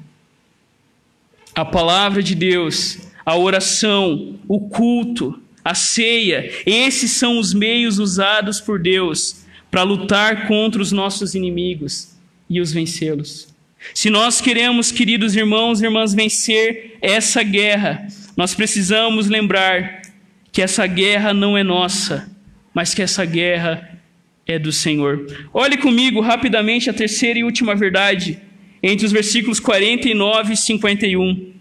[1.54, 8.60] A palavra de Deus, a oração, o culto, a ceia, esses são os meios usados
[8.60, 12.16] por Deus para lutar contra os nossos inimigos
[12.48, 13.55] e os vencê-los.
[13.94, 20.02] Se nós queremos, queridos irmãos e irmãs, vencer essa guerra, nós precisamos lembrar
[20.52, 22.30] que essa guerra não é nossa,
[22.74, 24.00] mas que essa guerra
[24.46, 25.26] é do Senhor.
[25.52, 28.38] Olhe comigo rapidamente a terceira e última verdade,
[28.82, 31.52] entre os versículos 49 e 51.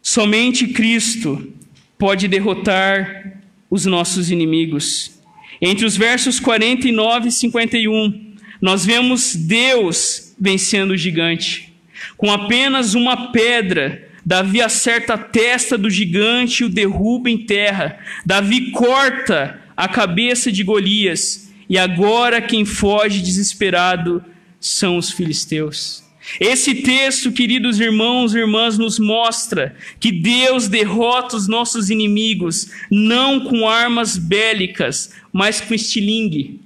[0.00, 1.52] Somente Cristo
[1.98, 5.20] pode derrotar os nossos inimigos.
[5.60, 8.25] Entre os versos 49 e 51,
[8.66, 11.72] nós vemos Deus vencendo o gigante.
[12.16, 17.96] Com apenas uma pedra, Davi acerta a testa do gigante e o derruba em terra.
[18.26, 21.48] Davi corta a cabeça de Golias.
[21.68, 24.20] E agora quem foge desesperado
[24.58, 26.02] são os filisteus.
[26.40, 33.38] Esse texto, queridos irmãos e irmãs, nos mostra que Deus derrota os nossos inimigos não
[33.38, 36.65] com armas bélicas, mas com estilingue.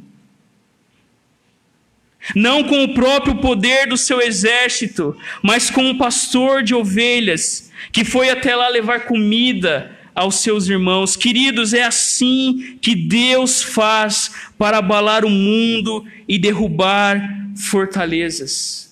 [2.34, 8.04] Não com o próprio poder do seu exército, mas com um pastor de ovelhas que
[8.04, 11.16] foi até lá levar comida aos seus irmãos.
[11.16, 17.22] Queridos, é assim que Deus faz para abalar o mundo e derrubar
[17.56, 18.90] fortalezas.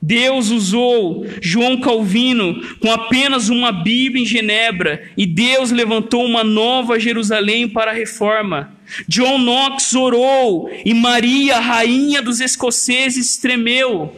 [0.00, 7.00] Deus usou João Calvino com apenas uma Bíblia em Genebra e Deus levantou uma nova
[7.00, 8.73] Jerusalém para a reforma.
[9.08, 14.14] John Knox orou e Maria, rainha dos escoceses, tremeu.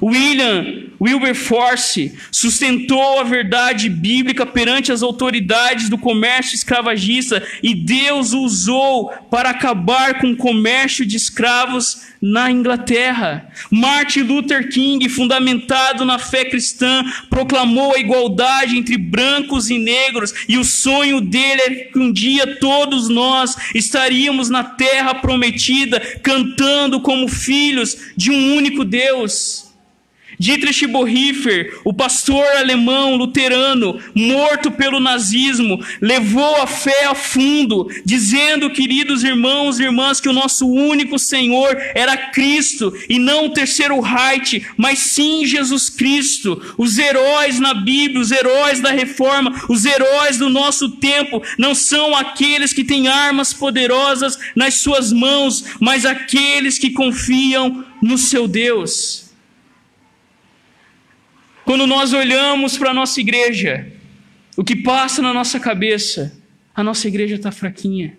[0.00, 8.42] William Wilberforce sustentou a verdade bíblica perante as autoridades do comércio escravagista e Deus o
[8.42, 13.48] usou para acabar com o comércio de escravos na Inglaterra.
[13.68, 20.56] Martin Luther King, fundamentado na fé cristã, proclamou a igualdade entre brancos e negros e
[20.56, 27.26] o sonho dele é que um dia todos nós estaríamos na terra prometida cantando como
[27.26, 29.72] filhos de um único Deus.
[30.42, 38.68] Dietrich Bonhoeffer, o pastor alemão luterano, morto pelo nazismo, levou a fé a fundo, dizendo,
[38.68, 44.00] queridos irmãos e irmãs, que o nosso único Senhor era Cristo e não o terceiro
[44.00, 46.60] Reich, mas sim Jesus Cristo.
[46.76, 52.16] Os heróis na Bíblia, os heróis da reforma, os heróis do nosso tempo, não são
[52.16, 59.30] aqueles que têm armas poderosas nas suas mãos, mas aqueles que confiam no seu Deus.
[61.64, 63.90] Quando nós olhamos para a nossa igreja,
[64.56, 66.36] o que passa na nossa cabeça?
[66.74, 68.16] A nossa igreja está fraquinha.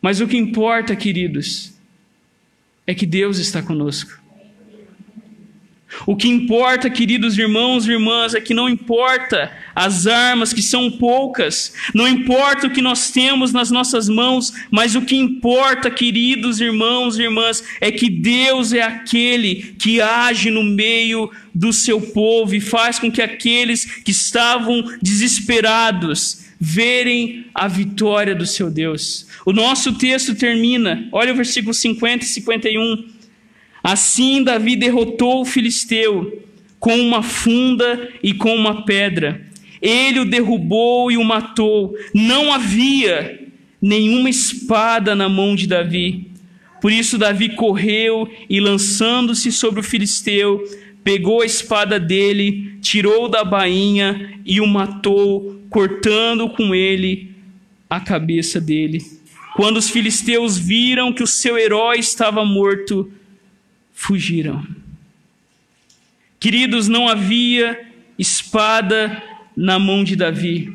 [0.00, 1.72] Mas o que importa, queridos,
[2.86, 4.23] é que Deus está conosco.
[6.06, 10.90] O que importa, queridos irmãos e irmãs, é que não importa as armas, que são
[10.90, 16.60] poucas, não importa o que nós temos nas nossas mãos, mas o que importa, queridos
[16.60, 22.54] irmãos e irmãs, é que Deus é aquele que age no meio do seu povo
[22.54, 29.26] e faz com que aqueles que estavam desesperados verem a vitória do seu Deus.
[29.44, 33.13] O nosso texto termina, olha o versículo 50 e 51.
[33.84, 36.42] Assim Davi derrotou o filisteu
[36.80, 39.46] com uma funda e com uma pedra.
[39.82, 41.94] Ele o derrubou e o matou.
[42.14, 43.46] Não havia
[43.80, 46.30] nenhuma espada na mão de Davi.
[46.80, 50.62] Por isso Davi correu e lançando-se sobre o filisteu,
[51.02, 57.34] pegou a espada dele, tirou da bainha e o matou, cortando com ele
[57.88, 59.02] a cabeça dele.
[59.54, 63.10] Quando os filisteus viram que o seu herói estava morto,
[63.94, 64.66] fugiram.
[66.38, 67.80] Queridos, não havia
[68.18, 69.22] espada
[69.56, 70.70] na mão de Davi,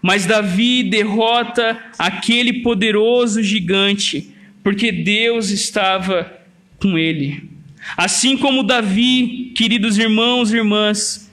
[0.00, 6.40] mas Davi derrota aquele poderoso gigante, porque Deus estava
[6.78, 7.50] com ele.
[7.96, 11.30] Assim como Davi, queridos irmãos e irmãs,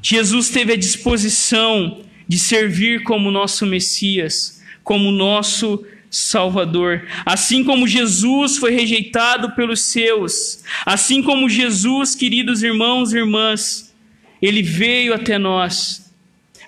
[0.00, 7.06] Jesus teve a disposição de servir como nosso Messias, como nosso Salvador.
[7.24, 13.94] Assim como Jesus foi rejeitado pelos seus, assim como Jesus, queridos irmãos e irmãs,
[14.40, 16.12] ele veio até nós,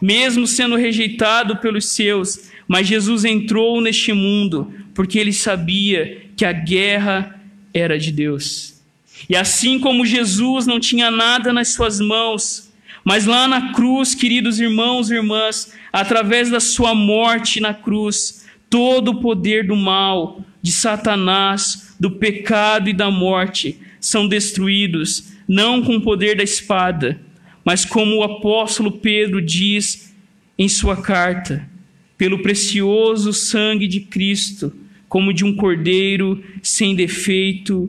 [0.01, 6.53] mesmo sendo rejeitado pelos seus, mas Jesus entrou neste mundo porque ele sabia que a
[6.53, 7.41] guerra
[7.73, 8.83] era de Deus.
[9.29, 12.71] E assim como Jesus não tinha nada nas suas mãos,
[13.05, 19.13] mas lá na cruz, queridos irmãos e irmãs, através da sua morte na cruz, todo
[19.13, 25.97] o poder do mal, de Satanás, do pecado e da morte são destruídos, não com
[25.97, 27.21] o poder da espada,
[27.65, 30.15] mas como o apóstolo Pedro diz
[30.59, 31.69] em sua carta,
[32.17, 34.73] pelo precioso sangue de Cristo,
[35.09, 37.89] como de um cordeiro sem defeito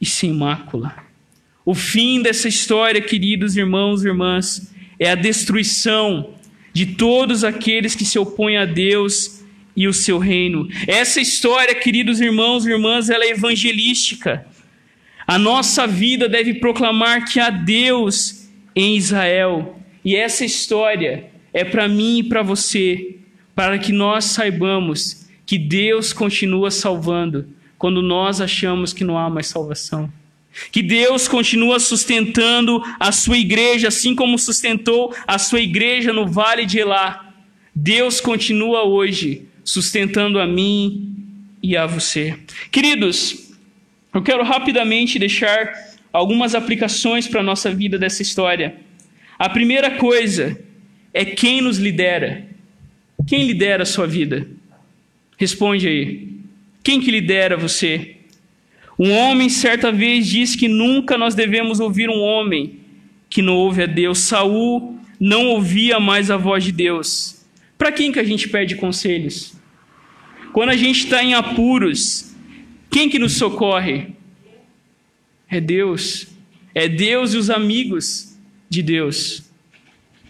[0.00, 0.94] e sem mácula.
[1.64, 6.30] O fim dessa história, queridos irmãos e irmãs, é a destruição
[6.72, 9.35] de todos aqueles que se opõem a Deus
[9.76, 10.68] e o seu reino.
[10.86, 14.46] Essa história, queridos irmãos e irmãs, ela é evangelística.
[15.26, 19.78] A nossa vida deve proclamar que há Deus em Israel.
[20.04, 23.16] E essa história é para mim e para você,
[23.54, 27.48] para que nós saibamos que Deus continua salvando
[27.78, 30.10] quando nós achamos que não há mais salvação.
[30.72, 36.64] Que Deus continua sustentando a sua igreja, assim como sustentou a sua igreja no vale
[36.64, 37.34] de Elá.
[37.74, 41.12] Deus continua hoje sustentando a mim
[41.60, 42.38] e a você.
[42.70, 43.52] Queridos,
[44.14, 45.74] eu quero rapidamente deixar
[46.12, 48.76] algumas aplicações para a nossa vida dessa história.
[49.36, 50.58] A primeira coisa
[51.12, 52.46] é quem nos lidera.
[53.26, 54.46] Quem lidera a sua vida?
[55.36, 56.28] Responde aí.
[56.84, 58.18] Quem que lidera você?
[58.96, 62.78] Um homem certa vez disse que nunca nós devemos ouvir um homem
[63.28, 64.20] que não ouve a Deus.
[64.20, 67.35] Saul não ouvia mais a voz de Deus.
[67.86, 69.54] Para quem que a gente pede conselhos?
[70.52, 72.34] Quando a gente está em apuros,
[72.90, 74.08] quem que nos socorre?
[75.48, 76.26] É Deus.
[76.74, 78.36] É Deus e os amigos
[78.68, 79.48] de Deus.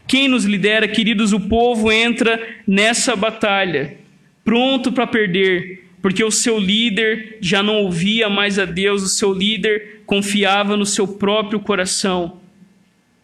[0.07, 1.33] Quem nos lidera, queridos?
[1.33, 3.97] O povo entra nessa batalha,
[4.45, 9.33] pronto para perder, porque o seu líder já não ouvia mais a Deus, o seu
[9.33, 12.39] líder confiava no seu próprio coração.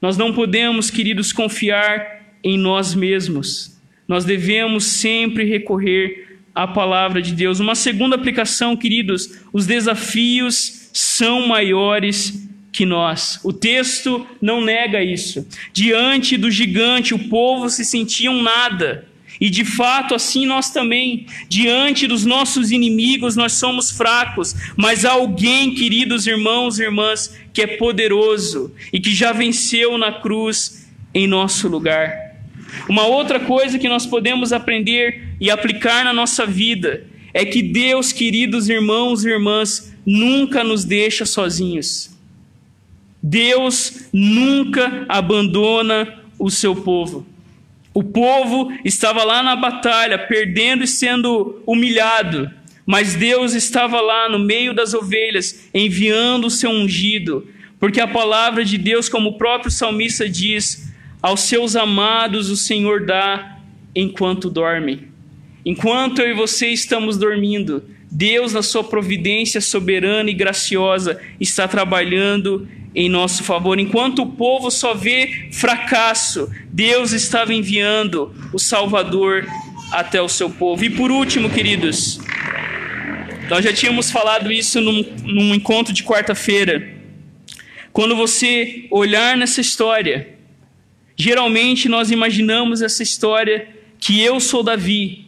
[0.00, 3.71] Nós não podemos, queridos, confiar em nós mesmos.
[4.12, 7.60] Nós devemos sempre recorrer à palavra de Deus.
[7.60, 13.40] Uma segunda aplicação, queridos, os desafios são maiores que nós.
[13.42, 15.48] O texto não nega isso.
[15.72, 19.08] Diante do gigante, o povo se sentia um nada.
[19.40, 25.12] E de fato, assim nós também, diante dos nossos inimigos, nós somos fracos, mas há
[25.12, 31.26] alguém, queridos irmãos e irmãs, que é poderoso e que já venceu na cruz em
[31.26, 32.31] nosso lugar.
[32.88, 38.12] Uma outra coisa que nós podemos aprender e aplicar na nossa vida é que Deus,
[38.12, 42.10] queridos irmãos e irmãs, nunca nos deixa sozinhos.
[43.22, 47.26] Deus nunca abandona o seu povo.
[47.94, 52.50] O povo estava lá na batalha, perdendo e sendo humilhado,
[52.86, 57.46] mas Deus estava lá no meio das ovelhas, enviando o seu ungido,
[57.78, 60.91] porque a palavra de Deus, como o próprio salmista diz,
[61.22, 63.58] aos seus amados o Senhor dá
[63.94, 65.08] enquanto dormem.
[65.64, 72.68] Enquanto eu e você estamos dormindo, Deus, na sua providência soberana e graciosa, está trabalhando
[72.94, 73.78] em nosso favor.
[73.78, 79.46] Enquanto o povo só vê fracasso, Deus estava enviando o Salvador
[79.92, 80.84] até o seu povo.
[80.84, 82.20] E por último, queridos,
[83.48, 86.90] nós já tínhamos falado isso num, num encontro de quarta-feira.
[87.92, 90.32] Quando você olhar nessa história,
[91.22, 93.68] geralmente nós imaginamos essa história
[93.98, 95.24] que eu sou Davi,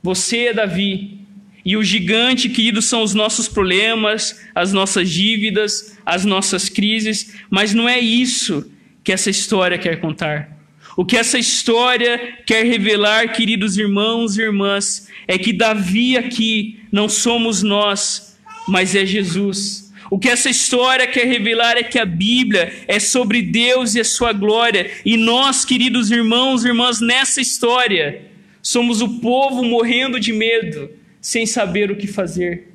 [0.00, 1.18] você é Davi,
[1.64, 7.74] e o gigante, querido, são os nossos problemas, as nossas dívidas, as nossas crises, mas
[7.74, 8.70] não é isso
[9.02, 10.48] que essa história quer contar.
[10.96, 17.08] O que essa história quer revelar, queridos irmãos e irmãs, é que Davi aqui não
[17.08, 18.38] somos nós,
[18.68, 19.81] mas é Jesus.
[20.12, 24.04] O que essa história quer revelar é que a Bíblia é sobre Deus e a
[24.04, 28.20] sua glória, e nós, queridos irmãos e irmãs, nessa história,
[28.60, 32.74] somos o povo morrendo de medo sem saber o que fazer.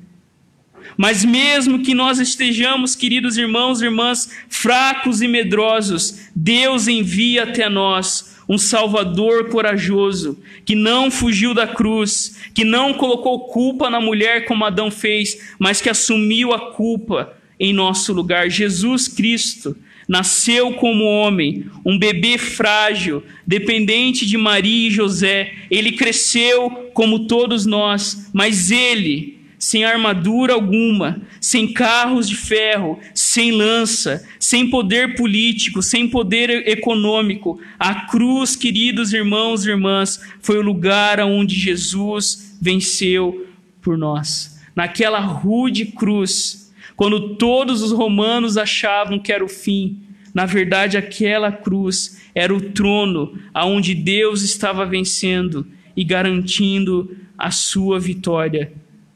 [0.96, 7.68] Mas mesmo que nós estejamos, queridos irmãos e irmãs, fracos e medrosos, Deus envia até
[7.68, 14.46] nós um Salvador corajoso, que não fugiu da cruz, que não colocou culpa na mulher
[14.46, 18.48] como Adão fez, mas que assumiu a culpa em nosso lugar.
[18.48, 19.76] Jesus Cristo
[20.08, 25.52] nasceu como homem, um bebê frágil, dependente de Maria e José.
[25.70, 32.98] Ele cresceu como todos nós, mas ele, sem armadura alguma, sem carros de ferro,
[33.38, 40.58] sem lança, sem poder político, sem poder econômico, a cruz, queridos irmãos e irmãs, foi
[40.58, 43.46] o lugar onde Jesus venceu
[43.80, 44.60] por nós.
[44.74, 50.00] Naquela rude cruz, quando todos os romanos achavam que era o fim,
[50.34, 55.64] na verdade aquela cruz era o trono aonde Deus estava vencendo
[55.96, 58.72] e garantindo a sua vitória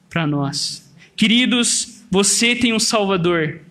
[0.08, 0.94] para nós.
[1.16, 3.62] Queridos, você tem um Salvador.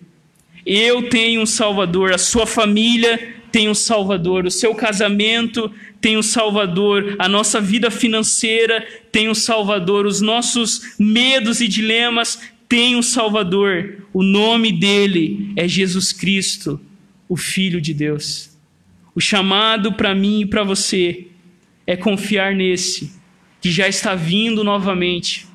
[0.64, 6.22] Eu tenho um Salvador, a sua família tem um Salvador, o seu casamento tem um
[6.22, 13.02] Salvador, a nossa vida financeira tem um Salvador, os nossos medos e dilemas tem um
[13.02, 16.80] Salvador, o nome dele é Jesus Cristo,
[17.28, 18.56] o Filho de Deus.
[19.14, 21.26] O chamado para mim e para você
[21.86, 23.12] é confiar nesse,
[23.60, 25.46] que já está vindo novamente,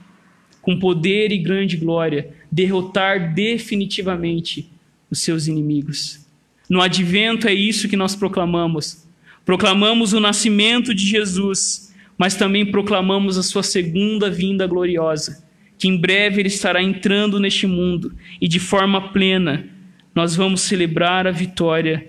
[0.62, 4.70] com poder e grande glória, derrotar definitivamente
[5.10, 6.26] os seus inimigos.
[6.70, 9.08] No advento é isso que nós proclamamos.
[9.46, 15.48] Proclamamos o nascimento de Jesus, mas também proclamamos a sua segunda vinda gloriosa
[15.78, 19.68] que em breve ele estará entrando neste mundo e de forma plena
[20.14, 22.08] nós vamos celebrar a vitória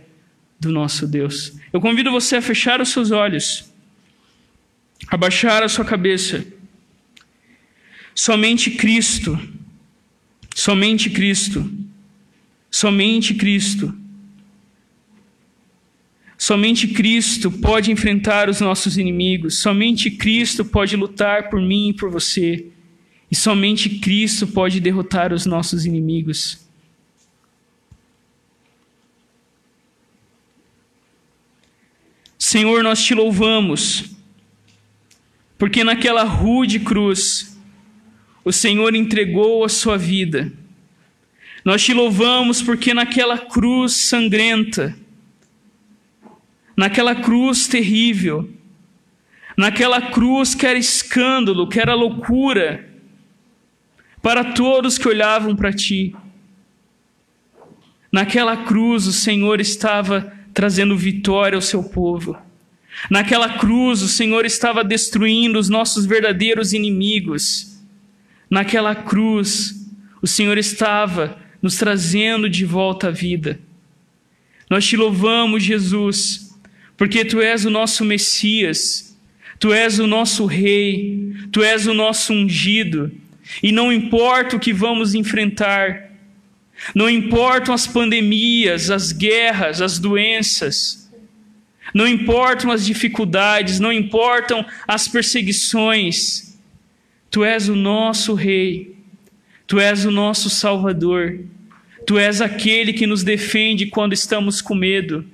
[0.59, 1.59] do nosso Deus.
[1.73, 3.71] Eu convido você a fechar os seus olhos,
[5.09, 6.45] abaixar a sua cabeça.
[8.15, 9.39] Somente Cristo,
[10.55, 11.71] somente Cristo,
[12.71, 13.95] somente Cristo.
[16.37, 22.11] Somente Cristo pode enfrentar os nossos inimigos, somente Cristo pode lutar por mim e por
[22.11, 22.67] você.
[23.31, 26.67] E somente Cristo pode derrotar os nossos inimigos.
[32.39, 34.05] Senhor, nós te louvamos,
[35.59, 37.59] porque naquela rude cruz,
[38.43, 40.51] o Senhor entregou a sua vida.
[41.65, 44.97] Nós te louvamos porque naquela cruz sangrenta,
[46.77, 48.49] naquela cruz terrível,
[49.57, 52.89] naquela cruz que era escândalo, que era loucura,
[54.23, 56.15] para todos que olhavam para ti.
[58.11, 62.37] Naquela cruz, o Senhor estava trazendo vitória ao seu povo.
[63.11, 67.79] Naquela cruz, o Senhor estava destruindo os nossos verdadeiros inimigos.
[68.51, 69.89] Naquela cruz,
[70.23, 73.59] o Senhor estava nos trazendo de volta à vida.
[74.71, 76.57] Nós te louvamos, Jesus,
[76.97, 79.17] porque tu és o nosso Messias,
[79.59, 83.11] tu és o nosso Rei, tu és o nosso ungido.
[83.63, 86.13] E não importa o que vamos enfrentar,
[86.95, 91.11] não importam as pandemias, as guerras, as doenças,
[91.95, 96.49] não importam as dificuldades, não importam as perseguições,
[97.31, 98.97] Tu és o nosso Rei,
[99.69, 101.39] Tu és o nosso Salvador,
[102.09, 105.27] Tu és aquele que nos defende quando estamos com medo.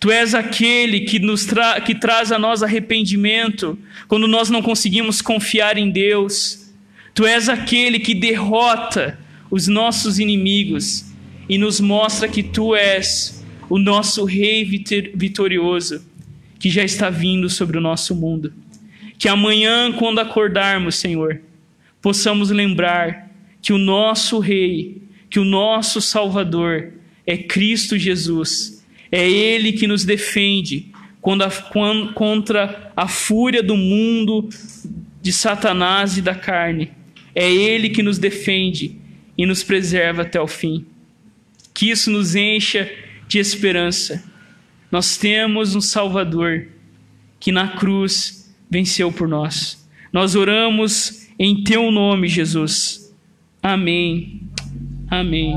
[0.00, 5.22] Tu és aquele que, nos tra que traz a nós arrependimento quando nós não conseguimos
[5.22, 6.72] confiar em Deus.
[7.14, 9.16] Tu és aquele que derrota
[9.48, 11.04] os nossos inimigos
[11.48, 14.64] e nos mostra que tu és o nosso Rei
[15.14, 16.04] vitorioso
[16.58, 18.52] que já está vindo sobre o nosso mundo.
[19.16, 21.40] Que amanhã, quando acordarmos, Senhor,
[22.02, 23.27] possamos lembrar
[23.60, 26.92] que o nosso Rei, que o nosso Salvador
[27.26, 28.84] é Cristo Jesus.
[29.10, 30.90] É Ele que nos defende
[31.20, 34.48] contra a fúria do mundo,
[35.20, 36.90] de Satanás e da carne.
[37.34, 38.96] É Ele que nos defende
[39.36, 40.86] e nos preserva até o fim.
[41.74, 42.90] Que isso nos encha
[43.28, 44.24] de esperança.
[44.90, 46.68] Nós temos um Salvador
[47.38, 49.86] que na cruz venceu por nós.
[50.12, 52.97] Nós oramos em Teu nome, Jesus.
[53.68, 54.48] Amém.
[55.10, 55.54] Amém.